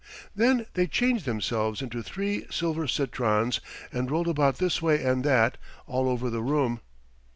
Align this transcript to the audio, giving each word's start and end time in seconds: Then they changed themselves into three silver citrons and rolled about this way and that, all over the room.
Then 0.35 0.65
they 0.73 0.87
changed 0.87 1.25
themselves 1.27 1.79
into 1.79 2.01
three 2.01 2.47
silver 2.49 2.87
citrons 2.87 3.59
and 3.93 4.09
rolled 4.09 4.27
about 4.27 4.57
this 4.57 4.81
way 4.81 5.03
and 5.03 5.23
that, 5.23 5.59
all 5.85 6.09
over 6.09 6.31
the 6.31 6.41
room. 6.41 6.79